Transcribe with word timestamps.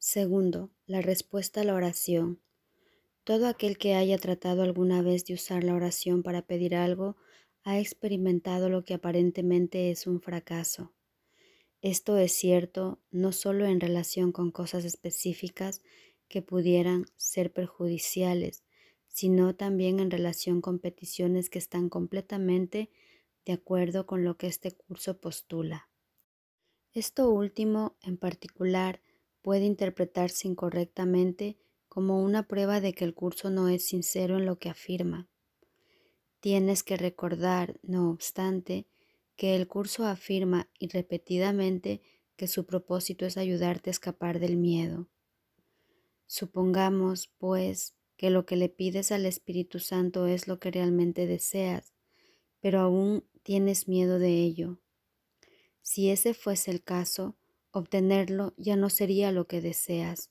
Segundo, 0.00 0.70
la 0.86 1.02
respuesta 1.02 1.62
a 1.62 1.64
la 1.64 1.74
oración. 1.74 2.40
Todo 3.24 3.48
aquel 3.48 3.78
que 3.78 3.94
haya 3.94 4.16
tratado 4.16 4.62
alguna 4.62 5.02
vez 5.02 5.24
de 5.24 5.34
usar 5.34 5.64
la 5.64 5.74
oración 5.74 6.22
para 6.22 6.42
pedir 6.42 6.76
algo 6.76 7.16
ha 7.64 7.80
experimentado 7.80 8.68
lo 8.68 8.84
que 8.84 8.94
aparentemente 8.94 9.90
es 9.90 10.06
un 10.06 10.20
fracaso. 10.20 10.92
Esto 11.82 12.16
es 12.16 12.30
cierto 12.32 13.00
no 13.10 13.32
solo 13.32 13.66
en 13.66 13.80
relación 13.80 14.30
con 14.30 14.52
cosas 14.52 14.84
específicas 14.84 15.82
que 16.28 16.42
pudieran 16.42 17.06
ser 17.16 17.52
perjudiciales, 17.52 18.62
sino 19.08 19.56
también 19.56 19.98
en 19.98 20.12
relación 20.12 20.60
con 20.60 20.78
peticiones 20.78 21.50
que 21.50 21.58
están 21.58 21.88
completamente 21.88 22.88
de 23.44 23.52
acuerdo 23.52 24.06
con 24.06 24.22
lo 24.22 24.36
que 24.36 24.46
este 24.46 24.70
curso 24.70 25.20
postula. 25.20 25.90
Esto 26.92 27.30
último, 27.30 27.96
en 28.02 28.16
particular, 28.16 29.02
puede 29.48 29.64
interpretarse 29.64 30.46
incorrectamente 30.46 31.56
como 31.88 32.22
una 32.22 32.46
prueba 32.46 32.82
de 32.82 32.92
que 32.92 33.06
el 33.06 33.14
curso 33.14 33.48
no 33.48 33.70
es 33.70 33.82
sincero 33.82 34.36
en 34.36 34.44
lo 34.44 34.58
que 34.58 34.68
afirma. 34.68 35.26
Tienes 36.40 36.82
que 36.82 36.98
recordar, 36.98 37.80
no 37.82 38.10
obstante, 38.10 38.88
que 39.36 39.56
el 39.56 39.66
curso 39.66 40.04
afirma 40.04 40.68
y 40.78 40.88
repetidamente 40.88 42.02
que 42.36 42.46
su 42.46 42.66
propósito 42.66 43.24
es 43.24 43.38
ayudarte 43.38 43.88
a 43.88 43.92
escapar 43.92 44.38
del 44.38 44.58
miedo. 44.58 45.08
Supongamos, 46.26 47.28
pues, 47.38 47.94
que 48.18 48.28
lo 48.28 48.44
que 48.44 48.56
le 48.56 48.68
pides 48.68 49.12
al 49.12 49.24
Espíritu 49.24 49.78
Santo 49.78 50.26
es 50.26 50.46
lo 50.46 50.58
que 50.58 50.70
realmente 50.70 51.26
deseas, 51.26 51.94
pero 52.60 52.80
aún 52.80 53.24
tienes 53.42 53.88
miedo 53.88 54.18
de 54.18 54.42
ello. 54.42 54.78
Si 55.80 56.10
ese 56.10 56.34
fuese 56.34 56.70
el 56.70 56.82
caso, 56.82 57.37
obtenerlo 57.72 58.54
ya 58.56 58.76
no 58.76 58.90
sería 58.90 59.32
lo 59.32 59.46
que 59.46 59.60
deseas. 59.60 60.30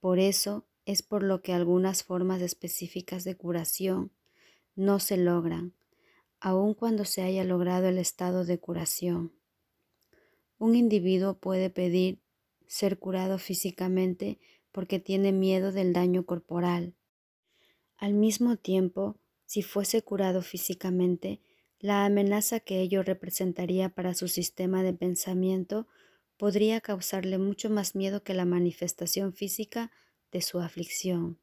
Por 0.00 0.18
eso 0.18 0.66
es 0.84 1.02
por 1.02 1.22
lo 1.22 1.42
que 1.42 1.52
algunas 1.52 2.02
formas 2.02 2.42
específicas 2.42 3.24
de 3.24 3.36
curación 3.36 4.12
no 4.74 4.98
se 4.98 5.16
logran, 5.16 5.74
aun 6.40 6.74
cuando 6.74 7.04
se 7.04 7.22
haya 7.22 7.44
logrado 7.44 7.88
el 7.88 7.98
estado 7.98 8.44
de 8.44 8.58
curación. 8.58 9.32
Un 10.58 10.74
individuo 10.74 11.34
puede 11.34 11.70
pedir 11.70 12.20
ser 12.66 12.98
curado 12.98 13.38
físicamente 13.38 14.38
porque 14.72 14.98
tiene 14.98 15.32
miedo 15.32 15.72
del 15.72 15.92
daño 15.92 16.24
corporal. 16.24 16.94
Al 17.96 18.14
mismo 18.14 18.56
tiempo, 18.56 19.18
si 19.44 19.62
fuese 19.62 20.02
curado 20.02 20.42
físicamente, 20.42 21.40
la 21.78 22.04
amenaza 22.04 22.60
que 22.60 22.80
ello 22.80 23.02
representaría 23.02 23.88
para 23.88 24.14
su 24.14 24.28
sistema 24.28 24.82
de 24.82 24.94
pensamiento 24.94 25.86
podría 26.42 26.80
causarle 26.80 27.38
mucho 27.38 27.70
más 27.70 27.94
miedo 27.94 28.24
que 28.24 28.34
la 28.34 28.44
manifestación 28.44 29.32
física 29.32 29.92
de 30.32 30.42
su 30.42 30.58
aflicción. 30.58 31.38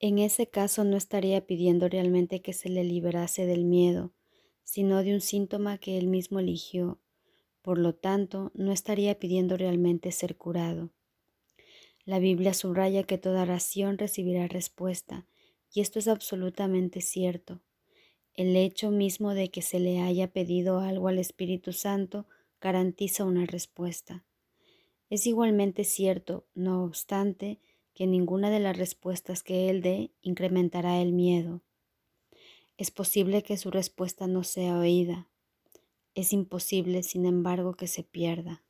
En 0.00 0.18
ese 0.18 0.46
caso 0.46 0.82
no 0.82 0.96
estaría 0.96 1.46
pidiendo 1.46 1.86
realmente 1.86 2.40
que 2.40 2.54
se 2.54 2.70
le 2.70 2.84
liberase 2.84 3.44
del 3.44 3.66
miedo, 3.66 4.14
sino 4.64 5.02
de 5.02 5.12
un 5.12 5.20
síntoma 5.20 5.76
que 5.76 5.98
él 5.98 6.06
mismo 6.06 6.40
eligió. 6.40 7.02
Por 7.60 7.76
lo 7.76 7.94
tanto, 7.94 8.50
no 8.54 8.72
estaría 8.72 9.18
pidiendo 9.18 9.58
realmente 9.58 10.10
ser 10.10 10.38
curado. 10.38 10.88
La 12.06 12.18
Biblia 12.18 12.54
subraya 12.54 13.02
que 13.02 13.18
toda 13.18 13.42
oración 13.42 13.98
recibirá 13.98 14.48
respuesta, 14.48 15.26
y 15.70 15.82
esto 15.82 15.98
es 15.98 16.08
absolutamente 16.08 17.02
cierto. 17.02 17.60
El 18.32 18.56
hecho 18.56 18.90
mismo 18.90 19.34
de 19.34 19.50
que 19.50 19.60
se 19.60 19.80
le 19.80 20.00
haya 20.00 20.32
pedido 20.32 20.80
algo 20.80 21.08
al 21.08 21.18
Espíritu 21.18 21.74
Santo 21.74 22.26
garantiza 22.66 23.24
una 23.24 23.46
respuesta. 23.46 24.24
Es 25.08 25.28
igualmente 25.28 25.84
cierto, 25.84 26.48
no 26.56 26.82
obstante, 26.82 27.60
que 27.94 28.08
ninguna 28.08 28.50
de 28.50 28.58
las 28.58 28.76
respuestas 28.76 29.44
que 29.44 29.70
él 29.70 29.82
dé 29.82 30.10
incrementará 30.20 31.00
el 31.00 31.12
miedo. 31.12 31.62
Es 32.76 32.90
posible 32.90 33.44
que 33.44 33.56
su 33.56 33.70
respuesta 33.70 34.26
no 34.26 34.42
sea 34.42 34.80
oída. 34.80 35.28
Es 36.16 36.32
imposible, 36.32 37.04
sin 37.04 37.24
embargo, 37.24 37.74
que 37.74 37.86
se 37.86 38.02
pierda. 38.02 38.64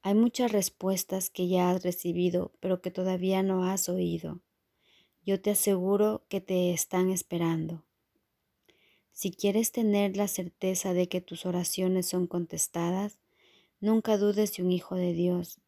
Hay 0.00 0.14
muchas 0.14 0.50
respuestas 0.50 1.28
que 1.28 1.46
ya 1.46 1.68
has 1.68 1.82
recibido, 1.82 2.52
pero 2.60 2.80
que 2.80 2.90
todavía 2.90 3.42
no 3.42 3.66
has 3.66 3.90
oído. 3.90 4.40
Yo 5.26 5.42
te 5.42 5.50
aseguro 5.50 6.24
que 6.30 6.40
te 6.40 6.72
están 6.72 7.10
esperando. 7.10 7.83
Si 9.14 9.30
quieres 9.30 9.70
tener 9.70 10.16
la 10.16 10.26
certeza 10.26 10.92
de 10.92 11.08
que 11.08 11.20
tus 11.20 11.46
oraciones 11.46 12.06
son 12.06 12.26
contestadas, 12.26 13.20
nunca 13.78 14.18
dudes 14.18 14.56
de 14.56 14.64
un 14.64 14.72
Hijo 14.72 14.96
de 14.96 15.12
Dios. 15.12 15.60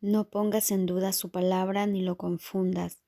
No 0.00 0.28
pongas 0.28 0.72
en 0.72 0.84
duda 0.84 1.12
su 1.12 1.30
palabra 1.30 1.86
ni 1.86 2.02
lo 2.02 2.16
confundas, 2.16 3.04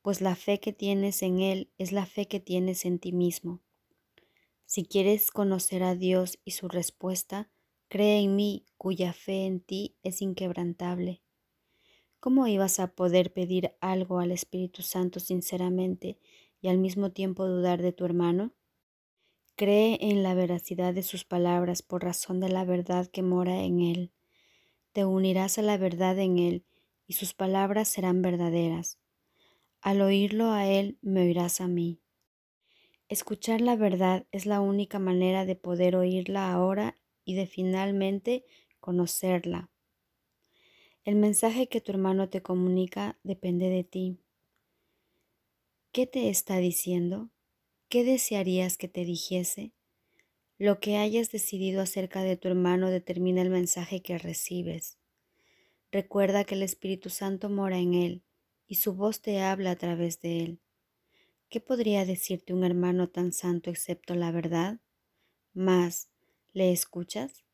pues 0.00 0.22
la 0.22 0.34
fe 0.34 0.60
que 0.60 0.72
tienes 0.72 1.22
en 1.22 1.40
Él 1.40 1.70
es 1.76 1.92
la 1.92 2.06
fe 2.06 2.26
que 2.26 2.40
tienes 2.40 2.86
en 2.86 2.98
ti 2.98 3.12
mismo. 3.12 3.60
Si 4.64 4.86
quieres 4.86 5.30
conocer 5.30 5.82
a 5.82 5.94
Dios 5.94 6.38
y 6.46 6.52
su 6.52 6.68
respuesta, 6.68 7.50
cree 7.88 8.18
en 8.20 8.34
mí, 8.34 8.64
cuya 8.78 9.12
fe 9.12 9.44
en 9.44 9.60
ti 9.60 9.94
es 10.02 10.22
inquebrantable. 10.22 11.20
¿Cómo 12.18 12.46
ibas 12.46 12.80
a 12.80 12.94
poder 12.94 13.30
pedir 13.34 13.74
algo 13.82 14.20
al 14.20 14.32
Espíritu 14.32 14.80
Santo 14.80 15.20
sinceramente 15.20 16.18
y 16.62 16.68
al 16.68 16.78
mismo 16.78 17.12
tiempo 17.12 17.46
dudar 17.46 17.82
de 17.82 17.92
tu 17.92 18.06
hermano? 18.06 18.54
Cree 19.54 19.98
en 20.00 20.22
la 20.22 20.34
veracidad 20.34 20.94
de 20.94 21.02
sus 21.02 21.24
palabras 21.24 21.82
por 21.82 22.02
razón 22.04 22.40
de 22.40 22.48
la 22.50 22.64
verdad 22.64 23.06
que 23.06 23.22
mora 23.22 23.62
en 23.62 23.80
él. 23.80 24.12
Te 24.92 25.04
unirás 25.04 25.58
a 25.58 25.62
la 25.62 25.78
verdad 25.78 26.18
en 26.18 26.38
él 26.38 26.64
y 27.06 27.14
sus 27.14 27.34
palabras 27.34 27.88
serán 27.88 28.22
verdaderas. 28.22 28.98
Al 29.82 30.02
oírlo 30.02 30.52
a 30.52 30.66
él, 30.68 30.98
me 31.02 31.22
oirás 31.22 31.60
a 31.60 31.68
mí. 31.68 32.00
Escuchar 33.08 33.60
la 33.60 33.76
verdad 33.76 34.26
es 34.32 34.46
la 34.46 34.60
única 34.60 34.98
manera 34.98 35.44
de 35.44 35.56
poder 35.56 35.96
oírla 35.96 36.52
ahora 36.52 36.96
y 37.24 37.34
de 37.34 37.46
finalmente 37.46 38.44
conocerla. 38.80 39.70
El 41.04 41.16
mensaje 41.16 41.68
que 41.68 41.80
tu 41.80 41.92
hermano 41.92 42.30
te 42.30 42.42
comunica 42.42 43.18
depende 43.22 43.68
de 43.68 43.84
ti. 43.84 44.18
¿Qué 45.92 46.06
te 46.06 46.30
está 46.30 46.58
diciendo? 46.58 47.31
¿Qué 47.92 48.04
desearías 48.04 48.78
que 48.78 48.88
te 48.88 49.04
dijese? 49.04 49.74
Lo 50.56 50.80
que 50.80 50.96
hayas 50.96 51.30
decidido 51.30 51.82
acerca 51.82 52.22
de 52.22 52.38
tu 52.38 52.48
hermano 52.48 52.88
determina 52.88 53.42
el 53.42 53.50
mensaje 53.50 54.00
que 54.00 54.16
recibes. 54.16 54.96
Recuerda 55.90 56.44
que 56.44 56.54
el 56.54 56.62
Espíritu 56.62 57.10
Santo 57.10 57.50
mora 57.50 57.80
en 57.80 57.92
él 57.92 58.22
y 58.66 58.76
su 58.76 58.94
voz 58.94 59.20
te 59.20 59.42
habla 59.42 59.72
a 59.72 59.76
través 59.76 60.22
de 60.22 60.40
él. 60.42 60.60
¿Qué 61.50 61.60
podría 61.60 62.06
decirte 62.06 62.54
un 62.54 62.64
hermano 62.64 63.10
tan 63.10 63.30
santo 63.30 63.68
excepto 63.68 64.14
la 64.14 64.32
verdad? 64.32 64.80
Más, 65.52 66.08
¿le 66.54 66.72
escuchas? 66.72 67.44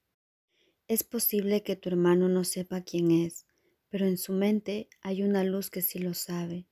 Es 0.87 1.03
posible 1.03 1.65
que 1.65 1.75
tu 1.75 1.89
hermano 1.89 2.29
no 2.29 2.45
sepa 2.45 2.83
quién 2.83 3.11
es, 3.11 3.45
pero 3.89 4.07
en 4.07 4.17
su 4.17 4.33
mente 4.33 4.89
hay 5.01 5.25
una 5.25 5.43
luz 5.43 5.69
que 5.69 5.83
sí 5.83 5.99
lo 5.99 6.15
sabe. 6.15 6.68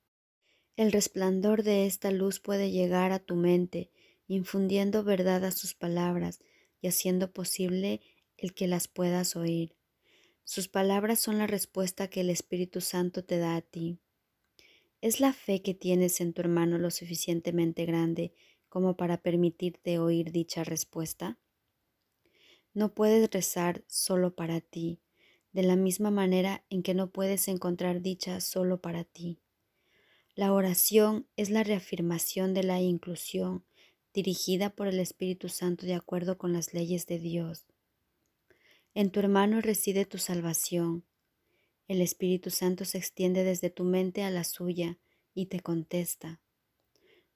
El 0.76 0.92
resplandor 0.92 1.62
de 1.62 1.86
esta 1.86 2.10
luz 2.10 2.38
puede 2.38 2.70
llegar 2.70 3.10
a 3.10 3.18
tu 3.18 3.34
mente, 3.34 3.90
infundiendo 4.28 5.04
verdad 5.04 5.42
a 5.46 5.50
sus 5.50 5.72
palabras 5.72 6.40
y 6.82 6.88
haciendo 6.88 7.32
posible 7.32 8.02
el 8.36 8.52
que 8.52 8.66
las 8.66 8.86
puedas 8.86 9.36
oír. 9.36 9.74
Sus 10.44 10.68
palabras 10.68 11.18
son 11.18 11.38
la 11.38 11.46
respuesta 11.46 12.08
que 12.08 12.20
el 12.20 12.28
Espíritu 12.28 12.82
Santo 12.82 13.24
te 13.24 13.38
da 13.38 13.56
a 13.56 13.62
ti. 13.62 14.00
¿Es 15.00 15.18
la 15.18 15.32
fe 15.32 15.62
que 15.62 15.72
tienes 15.72 16.20
en 16.20 16.34
tu 16.34 16.42
hermano 16.42 16.76
lo 16.76 16.90
suficientemente 16.90 17.86
grande 17.86 18.34
como 18.68 18.98
para 18.98 19.22
permitirte 19.22 19.98
oír 19.98 20.30
dicha 20.30 20.62
respuesta? 20.62 21.38
No 22.74 22.92
puedes 22.92 23.30
rezar 23.30 23.82
solo 23.86 24.36
para 24.36 24.60
ti, 24.60 25.00
de 25.52 25.62
la 25.62 25.76
misma 25.76 26.10
manera 26.10 26.66
en 26.68 26.82
que 26.82 26.92
no 26.92 27.10
puedes 27.10 27.48
encontrar 27.48 28.02
dicha 28.02 28.42
solo 28.42 28.82
para 28.82 29.04
ti. 29.04 29.40
La 30.36 30.52
oración 30.52 31.26
es 31.36 31.48
la 31.48 31.64
reafirmación 31.64 32.52
de 32.52 32.62
la 32.62 32.78
inclusión 32.78 33.64
dirigida 34.12 34.68
por 34.68 34.86
el 34.86 35.00
Espíritu 35.00 35.48
Santo 35.48 35.86
de 35.86 35.94
acuerdo 35.94 36.36
con 36.36 36.52
las 36.52 36.74
leyes 36.74 37.06
de 37.06 37.18
Dios. 37.18 37.64
En 38.92 39.10
tu 39.10 39.20
hermano 39.20 39.62
reside 39.62 40.04
tu 40.04 40.18
salvación. 40.18 41.06
El 41.88 42.02
Espíritu 42.02 42.50
Santo 42.50 42.84
se 42.84 42.98
extiende 42.98 43.44
desde 43.44 43.70
tu 43.70 43.84
mente 43.84 44.24
a 44.24 44.30
la 44.30 44.44
suya 44.44 44.98
y 45.32 45.46
te 45.46 45.60
contesta. 45.60 46.42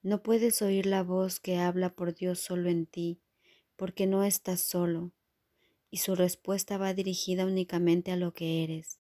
No 0.03 0.21
puedes 0.21 0.61
oír 0.61 0.85
la 0.85 1.01
voz 1.01 1.39
que 1.39 1.57
habla 1.57 1.95
por 1.95 2.13
Dios 2.13 2.39
solo 2.39 2.69
en 2.69 2.85
ti, 2.85 3.19
porque 3.77 4.05
no 4.05 4.23
estás 4.23 4.61
solo, 4.61 5.11
y 5.89 5.97
su 5.97 6.13
respuesta 6.13 6.77
va 6.77 6.93
dirigida 6.93 7.47
únicamente 7.47 8.11
a 8.11 8.15
lo 8.15 8.31
que 8.35 8.63
eres. 8.63 9.00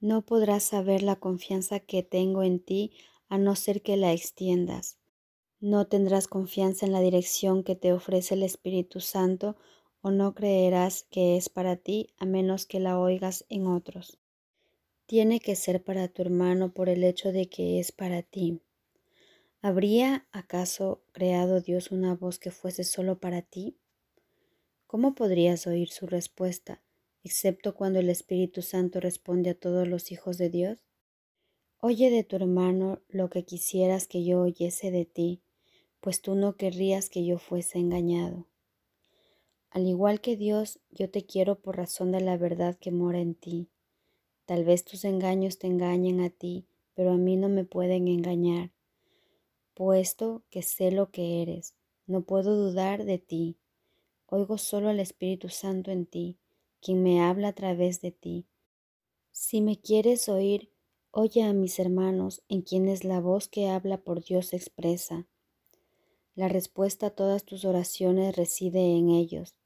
No 0.00 0.26
podrás 0.26 0.64
saber 0.64 1.02
la 1.02 1.16
confianza 1.16 1.80
que 1.80 2.02
tengo 2.02 2.42
en 2.42 2.60
ti 2.60 2.92
a 3.28 3.38
no 3.38 3.54
ser 3.54 3.82
que 3.82 3.96
la 3.96 4.12
extiendas. 4.12 4.98
No 5.60 5.86
tendrás 5.86 6.28
confianza 6.28 6.86
en 6.86 6.92
la 6.92 7.00
dirección 7.00 7.64
que 7.64 7.76
te 7.76 7.92
ofrece 7.92 8.34
el 8.34 8.42
Espíritu 8.42 9.00
Santo 9.00 9.56
o 10.02 10.10
no 10.10 10.34
creerás 10.34 11.04
que 11.10 11.36
es 11.36 11.48
para 11.48 11.76
ti 11.76 12.08
a 12.18 12.26
menos 12.26 12.66
que 12.66 12.80
la 12.80 12.98
oigas 12.98 13.44
en 13.48 13.66
otros. 13.66 14.18
tiene 15.06 15.40
que 15.40 15.56
ser 15.56 15.84
para 15.84 16.08
tu 16.08 16.22
hermano 16.22 16.72
por 16.72 16.88
el 16.88 17.04
hecho 17.04 17.32
de 17.32 17.48
que 17.48 17.80
es 17.80 17.92
para 17.92 18.22
ti. 18.22 18.60
¿Habría 19.62 20.26
acaso 20.32 21.02
creado 21.12 21.60
Dios 21.60 21.90
una 21.90 22.14
voz 22.14 22.38
que 22.38 22.50
fuese 22.50 22.84
solo 22.84 23.18
para 23.20 23.42
ti? 23.42 23.76
¿Cómo 24.86 25.14
podrías 25.14 25.66
oír 25.66 25.90
su 25.90 26.06
respuesta, 26.06 26.82
excepto 27.22 27.74
cuando 27.74 27.98
el 27.98 28.08
Espíritu 28.08 28.62
Santo 28.62 29.00
responde 29.00 29.50
a 29.50 29.54
todos 29.54 29.86
los 29.86 30.12
hijos 30.12 30.38
de 30.38 30.50
Dios? 30.50 30.84
Oye 31.80 32.10
de 32.10 32.24
tu 32.24 32.36
hermano 32.36 33.00
lo 33.08 33.30
que 33.30 33.44
quisieras 33.44 34.06
que 34.06 34.24
yo 34.24 34.40
oyese 34.40 34.90
de 34.90 35.04
ti, 35.04 35.42
pues 36.00 36.20
tú 36.20 36.34
no 36.34 36.56
querrías 36.56 37.08
que 37.08 37.24
yo 37.24 37.38
fuese 37.38 37.78
engañado. 37.78 38.46
Al 39.70 39.86
igual 39.86 40.20
que 40.20 40.36
Dios, 40.36 40.80
yo 40.90 41.10
te 41.10 41.24
quiero 41.24 41.60
por 41.60 41.76
razón 41.76 42.10
de 42.10 42.20
la 42.20 42.36
verdad 42.36 42.76
que 42.76 42.90
mora 42.90 43.20
en 43.20 43.34
ti. 43.34 43.70
Tal 44.44 44.64
vez 44.64 44.84
tus 44.84 45.04
engaños 45.04 45.58
te 45.58 45.68
engañen 45.68 46.20
a 46.20 46.30
ti, 46.30 46.66
pero 46.94 47.12
a 47.12 47.16
mí 47.16 47.36
no 47.36 47.48
me 47.48 47.64
pueden 47.64 48.08
engañar, 48.08 48.72
puesto 49.74 50.42
que 50.50 50.62
sé 50.62 50.90
lo 50.90 51.10
que 51.10 51.40
eres. 51.40 51.76
No 52.06 52.22
puedo 52.22 52.56
dudar 52.56 53.04
de 53.04 53.18
ti. 53.18 53.56
Oigo 54.26 54.58
solo 54.58 54.88
al 54.88 54.98
Espíritu 54.98 55.48
Santo 55.48 55.92
en 55.92 56.04
ti, 56.04 56.39
quien 56.80 57.02
me 57.02 57.22
habla 57.22 57.48
a 57.48 57.52
través 57.52 58.00
de 58.00 58.10
ti. 58.10 58.46
Si 59.30 59.60
me 59.60 59.80
quieres 59.80 60.28
oír, 60.28 60.72
oye 61.10 61.42
a 61.42 61.52
mis 61.52 61.78
hermanos, 61.78 62.42
en 62.48 62.62
quienes 62.62 63.04
la 63.04 63.20
voz 63.20 63.48
que 63.48 63.68
habla 63.68 63.98
por 63.98 64.22
Dios 64.22 64.52
expresa. 64.52 65.26
La 66.34 66.48
respuesta 66.48 67.06
a 67.06 67.10
todas 67.10 67.44
tus 67.44 67.64
oraciones 67.64 68.36
reside 68.36 68.96
en 68.96 69.10
ellos. 69.10 69.56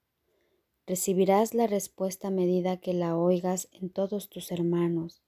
Recibirás 0.87 1.55
la 1.55 1.67
respuesta 1.67 2.29
a 2.29 2.31
medida 2.31 2.79
que 2.79 2.93
la 2.93 3.17
oigas 3.17 3.69
en 3.73 3.91
todos 3.91 4.29
tus 4.29 4.53
hermanos. 4.53 5.23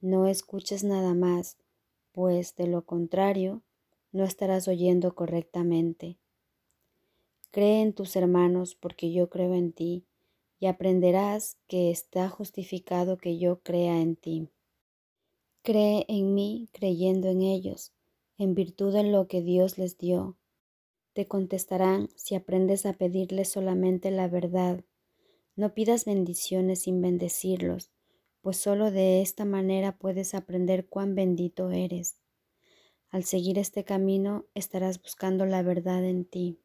No 0.00 0.26
escuches 0.26 0.84
nada 0.84 1.14
más, 1.14 1.56
pues 2.12 2.56
de 2.56 2.66
lo 2.66 2.84
contrario, 2.84 3.62
no 4.12 4.24
estarás 4.24 4.68
oyendo 4.68 5.14
correctamente. 5.14 6.18
Cree 7.50 7.82
en 7.82 7.92
tus 7.92 8.14
hermanos 8.16 8.74
porque 8.74 9.12
yo 9.12 9.28
creo 9.28 9.54
en 9.54 9.72
ti, 9.72 10.06
y 10.60 10.66
aprenderás 10.66 11.56
que 11.66 11.90
está 11.90 12.28
justificado 12.28 13.16
que 13.16 13.38
yo 13.38 13.60
crea 13.60 14.00
en 14.00 14.14
ti. 14.14 14.50
Cree 15.62 16.04
en 16.06 16.34
mí 16.34 16.68
creyendo 16.72 17.28
en 17.28 17.42
ellos, 17.42 17.92
en 18.36 18.54
virtud 18.54 18.92
de 18.92 19.04
lo 19.04 19.26
que 19.26 19.40
Dios 19.40 19.78
les 19.78 19.96
dio, 19.98 20.36
te 21.14 21.26
contestarán 21.26 22.08
si 22.14 22.34
aprendes 22.34 22.86
a 22.86 22.92
pedirles 22.92 23.48
solamente 23.48 24.10
la 24.10 24.28
verdad. 24.28 24.84
No 25.56 25.74
pidas 25.74 26.04
bendiciones 26.04 26.80
sin 26.80 27.00
bendecirlos, 27.00 27.90
pues 28.42 28.58
solo 28.58 28.90
de 28.90 29.22
esta 29.22 29.44
manera 29.44 29.96
puedes 29.96 30.34
aprender 30.34 30.86
cuán 30.86 31.14
bendito 31.14 31.70
eres. 31.70 32.18
Al 33.08 33.24
seguir 33.24 33.58
este 33.58 33.84
camino 33.84 34.44
estarás 34.54 35.02
buscando 35.02 35.46
la 35.46 35.62
verdad 35.62 36.04
en 36.04 36.24
ti. 36.24 36.58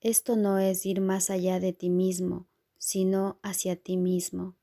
Esto 0.00 0.36
no 0.36 0.58
es 0.58 0.86
ir 0.86 1.00
más 1.00 1.30
allá 1.30 1.58
de 1.58 1.72
ti 1.72 1.90
mismo, 1.90 2.47
sino 2.78 3.38
hacia 3.42 3.76
ti 3.76 3.96
mismo. 3.96 4.56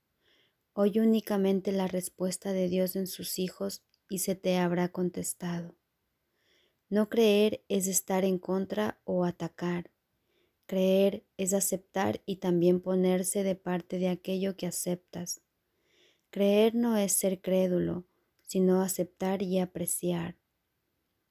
Oye 0.73 1.01
únicamente 1.01 1.71
la 1.71 1.87
respuesta 1.87 2.51
de 2.53 2.67
Dios 2.67 2.95
en 2.95 3.07
sus 3.07 3.39
hijos 3.39 3.83
y 4.09 4.19
se 4.19 4.35
te 4.35 4.57
habrá 4.57 4.89
contestado. 4.89 5.75
No 6.89 7.09
creer 7.09 7.63
es 7.69 7.87
estar 7.87 8.25
en 8.25 8.39
contra 8.39 8.99
o 9.05 9.25
atacar. 9.25 9.91
Creer 10.65 11.23
es 11.37 11.53
aceptar 11.53 12.21
y 12.25 12.37
también 12.37 12.81
ponerse 12.81 13.43
de 13.43 13.55
parte 13.55 13.99
de 13.99 14.09
aquello 14.09 14.55
que 14.55 14.67
aceptas. 14.67 15.41
Creer 16.29 16.75
no 16.75 16.97
es 16.97 17.13
ser 17.13 17.39
crédulo, 17.39 18.05
sino 18.45 18.81
aceptar 18.81 19.41
y 19.41 19.59
apreciar. 19.59 20.35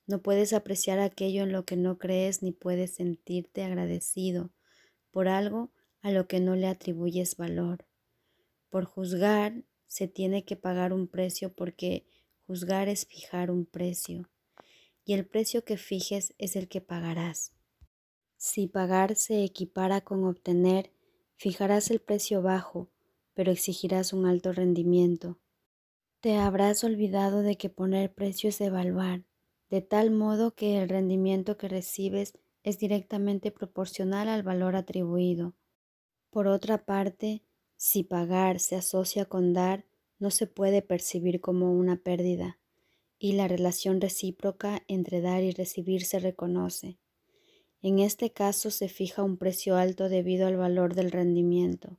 No 0.07 0.23
puedes 0.23 0.53
apreciar 0.53 0.99
aquello 0.99 1.43
en 1.43 1.53
lo 1.53 1.65
que 1.65 1.77
no 1.77 1.99
crees 1.99 2.43
ni 2.43 2.53
puedes 2.53 2.95
sentirte 2.95 3.63
agradecido 3.65 4.51
por 5.11 5.29
algo 5.29 5.71
a 6.05 6.13
lo 6.13 6.29
que 6.29 6.39
no 6.39 6.55
le 6.55 6.67
atribuyes 6.67 7.39
valor. 7.39 7.87
Por 8.69 8.85
juzgar 8.85 9.65
se 9.87 10.07
tiene 10.07 10.45
que 10.45 10.55
pagar 10.55 10.93
un 10.93 11.09
precio 11.09 11.55
porque 11.55 12.05
juzgar 12.47 12.91
es 12.91 13.07
fijar 13.07 13.51
un 13.51 13.65
precio 13.65 14.29
y 15.07 15.15
el 15.15 15.27
precio 15.27 15.65
que 15.65 15.79
fijes 15.79 16.35
es 16.37 16.57
el 16.57 16.69
que 16.69 16.83
pagarás. 16.83 17.55
Si 18.37 18.67
pagar 18.67 19.17
se 19.17 19.45
equipara 19.45 20.03
con 20.03 20.25
obtener, 20.25 20.93
fijarás 21.37 21.91
el 21.91 22.01
precio 22.01 22.43
bajo, 22.43 22.91
pero 23.33 23.51
exigirás 23.51 24.13
un 24.13 24.27
alto 24.27 24.53
rendimiento. 24.53 25.39
Te 26.21 26.37
habrás 26.37 26.85
olvidado 26.85 27.41
de 27.41 27.57
que 27.57 27.71
poner 27.71 28.13
precio 28.13 28.51
es 28.51 28.61
evaluar, 28.61 29.25
de 29.71 29.81
tal 29.81 30.11
modo 30.11 30.55
que 30.55 30.83
el 30.83 30.91
rendimiento 30.91 31.57
que 31.57 31.69
recibes 31.69 32.39
es 32.63 32.79
directamente 32.79 33.51
proporcional 33.51 34.29
al 34.29 34.43
valor 34.43 34.77
atribuido. 34.77 35.55
Por 36.35 36.49
otra 36.49 36.85
parte, 36.85 37.45
si 37.77 38.03
pagar 38.03 38.59
se 38.59 38.75
asocia 38.75 39.25
con 39.25 39.53
dar, 39.53 39.85
no 40.19 40.33
se 40.33 40.49
puede 40.49 40.83
percibir 40.83 41.41
como 41.41 41.71
una 41.71 41.95
pérdida 41.95 42.59
y 43.21 43.35
la 43.35 43.47
relación 43.47 44.01
recíproca 44.01 44.83
entre 44.89 45.21
dar 45.21 45.45
y 45.45 45.53
recibir 45.53 46.05
se 46.05 46.19
reconoce. 46.19 46.99
En 47.83 48.01
este 48.01 48.33
caso 48.33 48.73
se 48.73 48.89
fija 48.89 49.23
un 49.23 49.37
precio 49.37 49.77
alto 49.77 50.09
debido 50.09 50.49
al 50.49 50.57
valor 50.57 50.97
del 50.97 51.13
rendimiento. 51.13 51.99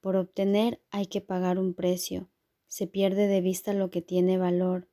Por 0.00 0.16
obtener 0.16 0.80
hay 0.90 1.06
que 1.06 1.20
pagar 1.20 1.60
un 1.60 1.74
precio, 1.74 2.28
se 2.66 2.88
pierde 2.88 3.28
de 3.28 3.40
vista 3.40 3.72
lo 3.72 3.88
que 3.88 4.02
tiene 4.02 4.36
valor, 4.36 4.88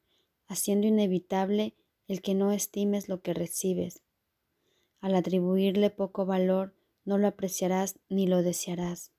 haciendo 0.46 0.86
inevitable 0.86 1.74
el 2.08 2.22
que 2.22 2.36
no 2.36 2.52
estimes 2.52 3.10
lo 3.10 3.24
que 3.24 3.34
recibes. 3.34 4.04
Al 5.02 5.16
atribuirle 5.16 5.90
poco 5.90 6.28
valor, 6.28 6.76
no 7.06 7.18
lo 7.18 7.28
apreciarás 7.28 8.00
ni 8.10 8.28
lo 8.28 8.44
desearás. 8.44 9.12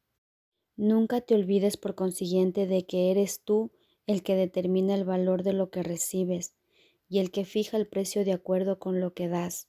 Nunca 0.76 1.22
te 1.22 1.34
olvides 1.34 1.76
por 1.76 1.94
consiguiente 1.94 2.66
de 2.66 2.84
que 2.84 3.10
eres 3.10 3.40
tú 3.42 3.70
el 4.06 4.22
que 4.22 4.34
determina 4.34 4.94
el 4.94 5.04
valor 5.04 5.42
de 5.42 5.54
lo 5.54 5.70
que 5.70 5.82
recibes 5.82 6.54
y 7.08 7.20
el 7.20 7.30
que 7.30 7.44
fija 7.44 7.76
el 7.76 7.86
precio 7.86 8.24
de 8.24 8.32
acuerdo 8.32 8.78
con 8.78 9.00
lo 9.00 9.14
que 9.14 9.28
das. 9.28 9.68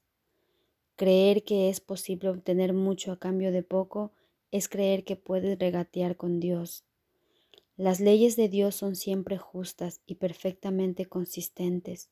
Creer 0.96 1.44
que 1.44 1.70
es 1.70 1.80
posible 1.80 2.30
obtener 2.30 2.74
mucho 2.74 3.12
a 3.12 3.20
cambio 3.20 3.52
de 3.52 3.64
poco 3.64 4.12
es 4.52 4.68
creer 4.68 5.04
que 5.04 5.16
puedes 5.16 5.58
regatear 5.60 6.18
con 6.18 6.40
Dios. 6.40 6.84
Las 7.76 8.00
leyes 8.00 8.36
de 8.36 8.50
Dios 8.50 8.76
son 8.76 8.96
siempre 8.96 9.38
justas 9.38 10.02
y 10.08 10.16
perfectamente 10.16 11.06
consistentes. 11.06 12.10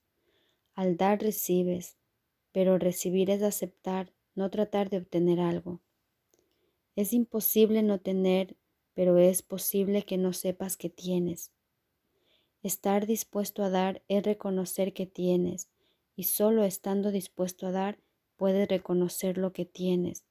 Al 0.76 0.96
dar 0.96 1.20
recibes, 1.22 1.98
pero 2.52 2.78
recibir 2.78 3.32
es 3.32 3.42
aceptar, 3.42 4.14
no 4.36 4.52
tratar 4.52 4.90
de 4.90 4.98
obtener 4.98 5.40
algo. 5.40 5.82
Es 6.96 7.14
imposible 7.14 7.84
no 7.84 8.00
tener, 8.00 8.56
pero 8.94 9.18
es 9.18 9.42
posible 9.42 10.04
que 10.04 10.18
no 10.18 10.34
sepas 10.34 10.78
que 10.78 10.90
tienes. 10.90 11.52
Estar 12.64 13.06
dispuesto 13.06 13.64
a 13.64 13.70
dar 13.70 14.02
es 14.08 14.24
reconocer 14.24 14.94
que 14.94 15.06
tienes, 15.06 15.70
y 16.16 16.24
solo 16.24 16.64
estando 16.64 17.12
dispuesto 17.12 17.68
a 17.68 17.72
dar 17.72 18.00
puedes 18.38 18.68
reconocer 18.68 19.38
lo 19.38 19.54
que 19.54 19.66
tienes. 19.66 20.26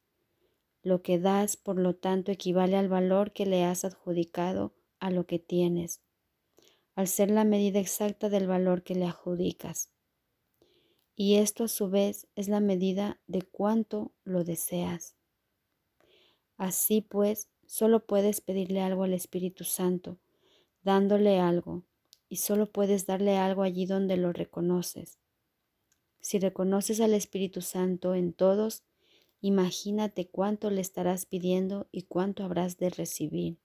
Lo 0.82 1.02
que 1.02 1.18
das, 1.18 1.56
por 1.56 1.78
lo 1.78 1.94
tanto, 1.94 2.32
equivale 2.32 2.76
al 2.76 2.88
valor 2.88 3.32
que 3.32 3.46
le 3.46 3.64
has 3.64 3.84
adjudicado 3.84 4.74
a 4.98 5.10
lo 5.10 5.26
que 5.26 5.38
tienes, 5.38 6.00
al 6.94 7.08
ser 7.08 7.30
la 7.30 7.44
medida 7.44 7.80
exacta 7.80 8.28
del 8.28 8.46
valor 8.46 8.82
que 8.82 8.94
le 8.94 9.06
adjudicas. 9.06 9.90
Y 11.16 11.36
esto 11.36 11.64
a 11.64 11.68
su 11.68 11.88
vez 11.88 12.26
es 12.34 12.48
la 12.48 12.60
medida 12.60 13.20
de 13.26 13.42
cuánto 13.42 14.12
lo 14.24 14.44
deseas. 14.44 15.14
Así 16.56 17.00
pues, 17.00 17.48
solo 17.66 18.06
puedes 18.06 18.40
pedirle 18.40 18.80
algo 18.80 19.04
al 19.04 19.12
Espíritu 19.12 19.64
Santo, 19.64 20.18
dándole 20.82 21.40
algo, 21.40 21.84
y 22.28 22.36
solo 22.36 22.70
puedes 22.70 23.06
darle 23.06 23.36
algo 23.36 23.62
allí 23.62 23.86
donde 23.86 24.16
lo 24.16 24.32
reconoces. 24.32 25.18
Si 26.20 26.38
reconoces 26.38 27.00
al 27.00 27.12
Espíritu 27.14 27.60
Santo 27.60 28.14
en 28.14 28.32
todos, 28.32 28.84
imagínate 29.40 30.28
cuánto 30.28 30.70
le 30.70 30.80
estarás 30.80 31.26
pidiendo 31.26 31.86
y 31.92 32.02
cuánto 32.02 32.44
habrás 32.44 32.78
de 32.78 32.90
recibir. 32.90 33.58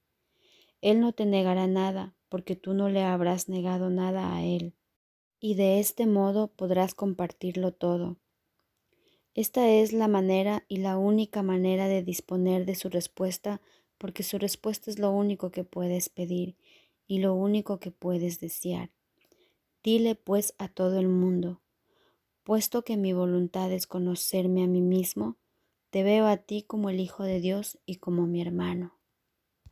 Él 0.82 1.00
no 1.00 1.14
te 1.14 1.26
negará 1.26 1.68
nada, 1.68 2.16
porque 2.28 2.56
tú 2.56 2.74
no 2.74 2.90
le 2.90 3.04
habrás 3.04 3.50
negado 3.50 3.90
nada 3.90 4.36
a 4.36 4.44
Él, 4.44 4.76
y 5.40 5.56
de 5.56 5.80
este 5.80 6.06
modo 6.06 6.48
podrás 6.48 6.94
compartirlo 6.94 7.74
todo. 7.74 8.18
Esta 9.40 9.70
es 9.70 9.94
la 9.94 10.10
manera 10.10 10.66
y 10.68 10.80
la 10.80 10.98
única 10.98 11.44
manera 11.44 11.88
de 11.88 12.04
disponer 12.04 12.66
de 12.66 12.76
su 12.76 12.90
respuesta, 12.90 13.62
porque 13.98 14.22
su 14.22 14.38
respuesta 14.38 14.92
es 14.92 15.00
lo 15.00 15.12
único 15.12 15.50
que 15.50 15.64
puedes 15.64 16.10
pedir 16.10 16.58
y 17.08 17.20
lo 17.20 17.34
único 17.34 17.80
que 17.80 17.90
puedes 17.90 18.42
desear. 18.42 18.92
Dile 19.82 20.16
pues 20.16 20.56
a 20.58 20.68
todo 20.68 21.00
el 21.00 21.08
mundo, 21.08 21.62
puesto 22.44 22.84
que 22.84 22.98
mi 22.98 23.14
voluntad 23.14 23.72
es 23.72 23.88
conocerme 23.88 24.62
a 24.66 24.68
mí 24.68 24.82
mismo, 24.82 25.38
te 25.90 26.04
veo 26.04 26.28
a 26.28 26.36
ti 26.36 26.64
como 26.64 26.90
el 26.90 27.00
Hijo 27.00 27.24
de 27.24 27.40
Dios 27.40 27.80
y 27.86 27.96
como 27.96 28.28
mi 28.28 28.42
hermano. 28.42 28.99